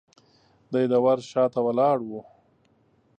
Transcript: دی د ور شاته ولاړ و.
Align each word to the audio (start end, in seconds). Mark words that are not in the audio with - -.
دی 0.71 0.83
د 0.91 0.93
ور 1.05 1.19
شاته 1.31 1.59
ولاړ 1.67 1.97
و. 2.09 2.11